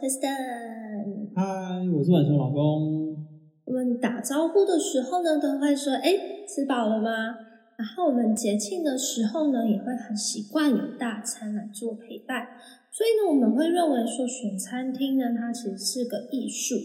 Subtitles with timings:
[0.00, 1.28] Kristen。
[1.36, 1.44] 嗨，
[1.92, 3.20] 我是晚秋老公。
[3.66, 7.36] 我们打招呼的时候呢，都会说：“哎。”吃饱了吗？
[7.76, 12.48] 然后我们节庆的时候呢，也会很习惯有大餐来做陪伴。
[12.90, 16.76] 所以呢，我们会认为说选餐厅呢，它其实是个艺术。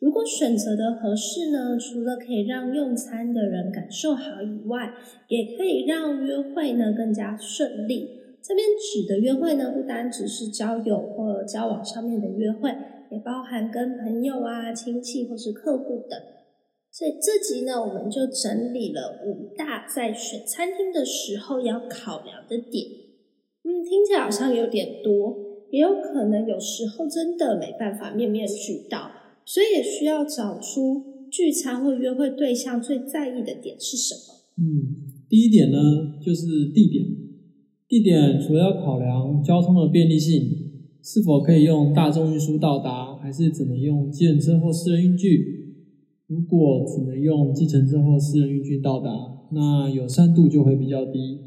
[0.00, 4.94] 如果选择的合适呢，除了可以让用餐的人感受好以外，
[5.28, 8.08] 也可以让约会呢更加顺利。
[8.42, 12.70] 这边指的约会呢，不单只是交友或交往上面的约会，
[13.10, 16.18] 也包含跟朋友啊、亲戚或是客户等。
[16.90, 22.84] 所以这集呢，我们就整理了五大在选餐厅的时候要考量的点。
[23.64, 29.10] 嗯，听起来好像有点多，也有可能有时候真的没办法面面俱到，
[29.46, 34.34] 所以也需要找出聚餐或约会对象最在意的点是什么。
[34.58, 35.78] 嗯，第一点呢，
[36.20, 37.22] 就是地点。
[37.92, 40.40] 地点除了要考量交通的便利性，
[41.02, 45.74] 是否可以用大众运输到达，还是只能用计程车或私人运具。
[46.26, 49.10] 如果只能用计程车或私人运具到达，
[49.50, 51.38] 那友善度就会比较低。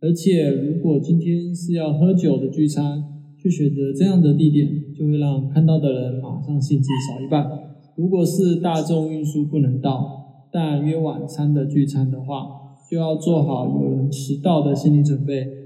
[0.00, 3.02] 而且，如果今天是要喝酒的聚餐，
[3.36, 7.44] 去选择这样的地点，就会让看到的人马上兴致少一半。
[7.96, 12.46] 如果是大众运输不能到，但约晚餐的聚餐的话，
[12.88, 15.57] 就要做好有人迟到的心理准备，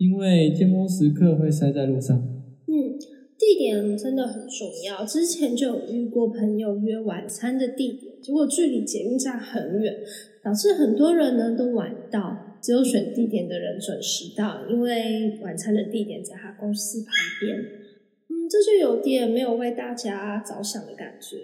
[0.00, 2.16] 因为尖峰时刻会塞在路上。
[2.16, 2.96] 嗯，
[3.38, 5.04] 地点真的很重要。
[5.04, 8.14] 之前就有遇过朋友约晚餐的地点。
[8.22, 9.94] 结果距离捷运站很远，
[10.42, 17.58] 导致很多人呢都晚到，只有选地点的人准时到，因为晚餐的地点在他公司旁边。
[17.58, 21.36] 嗯，这就有点没有为大家着想的感觉。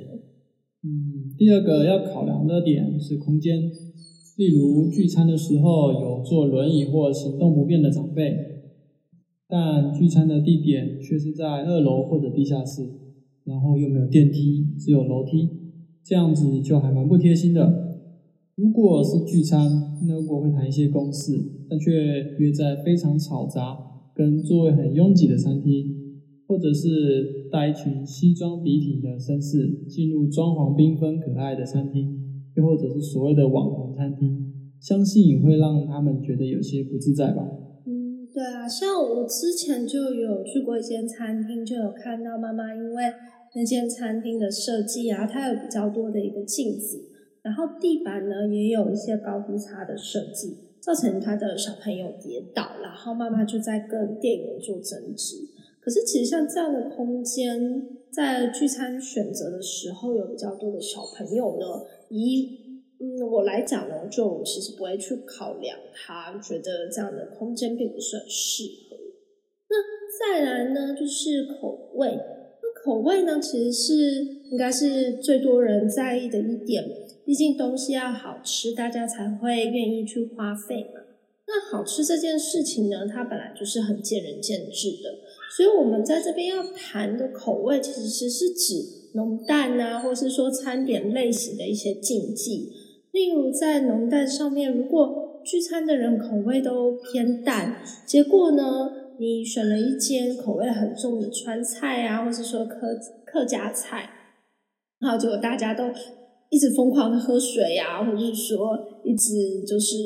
[0.83, 3.71] 嗯，第二个要考量的点是空间，
[4.37, 8.37] 例如聚餐的时候有坐轮椅或行动不便的长辈，
[9.49, 12.87] 但聚餐的地点却是在二楼或者地下室，
[13.45, 15.49] 然后又没有电梯，只有楼梯。
[16.05, 17.97] 这样子就还蛮不贴心的。
[18.57, 21.33] 如果是聚餐，那如果会谈一些公事，
[21.69, 23.77] 但却约在非常吵杂、
[24.15, 25.87] 跟座位很拥挤的餐厅，
[26.47, 32.16] 或者是带一群西装笔挺的绅士进入装潢缤纷可爱的餐厅，
[32.57, 37.47] 又或者是所谓的网红餐厅，相信也会让他们觉得有些不自在吧。
[37.87, 43.05] 嗯，对啊，像我之前就有去过一间餐厅，就有看到妈妈因为。
[43.55, 47.01] 那间餐厅的设计啊，它有比较多的一个镜子，
[47.41, 55.37] 然后地板呢也有一些高低差的设计，造成他的小朋友跌倒，然后妈妈就在跟店员做争执。
[55.81, 61.67] 可是其实像这样的空间，在聚餐选择的时候，有比较多的小朋友呢，
[62.11, 68.97] 以嗯我来讲呢，就其实不会去考量它，觉得这样的空间并不是很适合。
[69.69, 69.77] 那
[70.19, 72.09] 再来呢，就是口味。
[72.09, 73.93] 那口味呢，其实是
[74.51, 76.85] 应该是最多人在意的一点。
[77.25, 81.01] 毕竟东西要好吃，大家才会愿意去花费嘛。
[81.49, 85.19] 那好吃这件事情呢，它本来就是很见仁见智的。
[85.57, 92.71] 所以，我们在这边要谈的口味，其实是指浓淡啊，或是说餐点类型的一些禁忌。
[93.11, 98.93] 例如，在浓淡上面，如果聚餐的人口味都偏淡，结果呢？
[99.19, 102.95] 你选了一间口味很重的川菜啊，或是说客
[103.25, 104.11] 客家菜，
[105.01, 105.85] 然后结果大家都
[106.51, 109.97] 一直疯狂的喝水呀，或者是说一直就是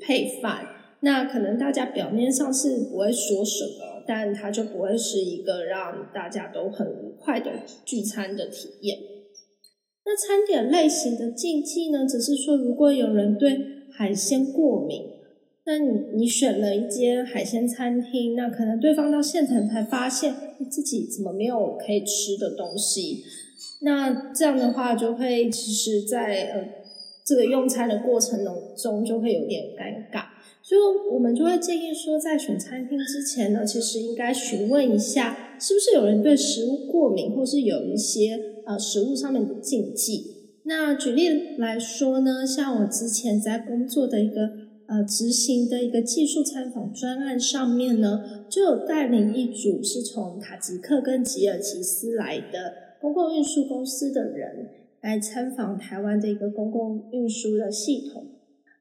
[0.00, 0.66] 配饭，
[1.02, 7.50] 那可能大家表面上是不会说什么，但它就不会是一个让大家都很愉快的
[7.84, 8.98] 聚餐的体验。
[10.04, 13.58] 那餐点类型的禁忌呢，只是说如果有人对
[13.92, 15.16] 海鲜过敏。
[15.68, 20.32] 那你你选了一间海鲜餐厅，那可能对方到现场才发现
[20.70, 23.24] 自己怎么没有可以吃的东西，
[23.80, 26.68] 那这样的话就会其实，在呃
[27.24, 30.26] 这个用餐的过程中中就会有点尴尬，
[30.66, 30.80] 所以
[31.12, 40.24] 我们就会建议说，在选餐厅之前呢，其实应该询问一下，是不是有人对食物过敏，或是有一些呃食物上面的禁忌。
[40.64, 44.66] 那举例来说呢，像我之前在工作的一个。
[44.88, 54.68] 呃执行的一个技术参访专案上面呢，就有带领一组是从塔吉克跟吉尔吉斯来的公共运输公司的人
[55.00, 58.26] 来参访台湾的一个公共运输的系统。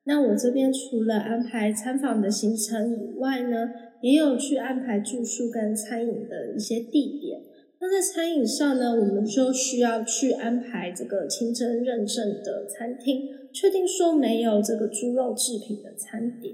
[0.08, 3.70] 那我这边除了安排参访的行程以外呢，
[4.02, 7.42] 也有去安排住宿跟餐饮的一些地点。
[7.82, 13.22] 那在餐饮上呢，我们就需要去安排这个清真认证的餐厅，
[13.52, 16.54] 确定说没有这个猪肉制品的餐点。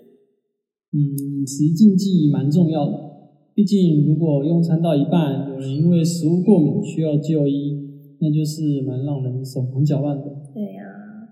[0.93, 2.97] 嗯，饮食禁忌蛮重要的，
[3.53, 7.77] 毕竟如果用餐到一半，有人因为食物过敏需要就医，
[8.19, 10.23] 那就是蛮让人手忙脚乱的。
[10.53, 10.90] 对呀。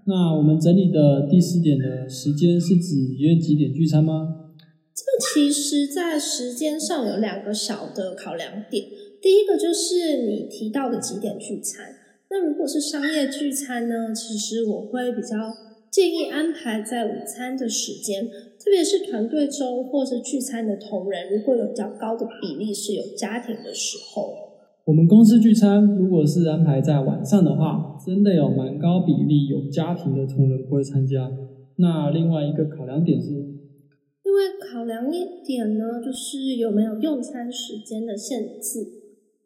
[0.09, 4.49] 那我们整理的第四点的时间是指约几点聚餐吗？
[4.95, 8.85] 这个其实在时间上有两个小的考量点。
[9.21, 11.93] 第一个就是你提到的几点聚餐。
[12.31, 15.53] 那如果是商业聚餐呢，其实我会比较
[15.91, 24.48] 建议安排在午餐的时间，特别是团队中或是聚餐的同仁，如果有比较高的比例是有家庭的时候。
[24.89, 31.31] 我们公司聚餐，如果是安排在晚上的话，真的有蛮高比例有家庭的同仁不会参加。
[31.75, 38.79] 那另外一个考量点是，因为考量一点呢，就是有没有用餐时间的限制。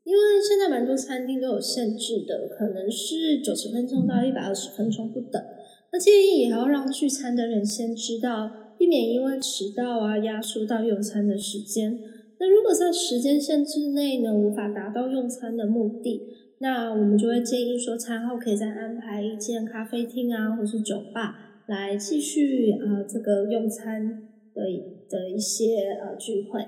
[0.05, 5.43] 因为现在蛮多餐厅都有限制的，可能是九十分钟到一百二十分钟不等。
[5.91, 8.49] 那建议也要让聚餐的人先知道，
[8.79, 11.99] 避免因为迟到啊压缩到用餐的时间。
[12.43, 16.19] 那如果在时间限制内呢，无法达到用餐的目的，
[16.59, 24.05] 那我们就会建议说，餐后可以再安排一间咖啡厅啊，或是酒吧，来继续呃这个用餐
[24.53, 24.61] 的
[25.09, 26.59] 的一些呃聚会。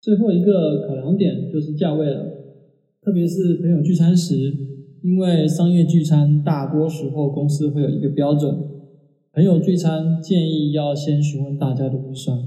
[0.00, 2.22] 最后一个考量点就是价位了，
[3.02, 4.36] 特别是朋友聚餐时，
[5.02, 8.56] 因为商业聚餐大多时候公司会有一个标准，
[9.32, 12.38] 朋友聚餐建议要先询问大家的预算，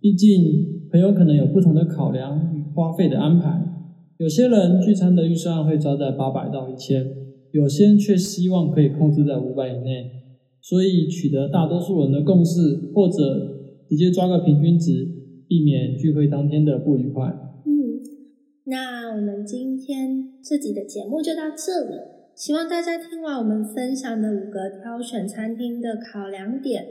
[0.00, 0.76] 毕竟。
[0.90, 3.62] 朋友可能有不同的考量与花费的安排，
[4.16, 7.06] 有些人聚餐的预算会抓在八百到一千，
[7.52, 10.10] 有些人却希望可以控制在五百以内，
[10.62, 15.06] 所以取得大多数人的共识，或者直接抓个平均值，
[15.46, 17.26] 避免聚会当天的不愉快。
[17.66, 18.00] 嗯，
[18.64, 21.96] 那我们今天这集的节目就到这里，
[22.34, 26.86] 希望大家听完我们分享的五个挑选餐厅的考量点。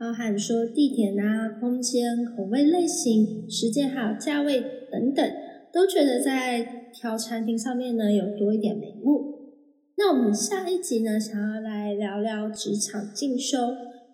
[0.00, 4.58] 包含说地点啊、空间、口味类型、时间还有价位
[4.90, 5.30] 等等，
[5.70, 9.52] 都觉得在挑餐厅上面呢有多一点眉目。
[9.98, 13.58] 那我们下一集呢，想要来聊聊职场进修，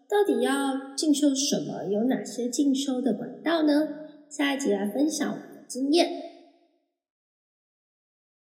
[0.08, 1.84] 到底要进修什么？
[1.84, 3.88] 有哪些进修的管道呢？
[4.28, 6.10] 下一集来分享我的经验。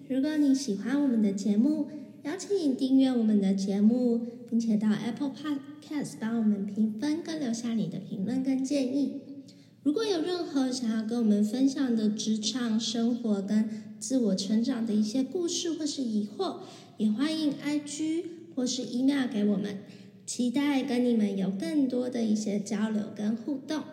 [0.09, 1.85] 如果你喜欢我们的节目，
[2.27, 4.19] 邀请你订阅我们的节目，
[4.49, 9.21] 并且到 Apple Podcast 帮我们评分跟留下你的评论跟建议。
[9.81, 16.57] 如果有任何想要跟我们分享的职场生活跟自我成长的一些故事或是疑惑，
[16.97, 19.77] 也欢迎 IG 或是 email 给我们，
[20.25, 23.83] 期待跟你们有更多的一些交流跟互动。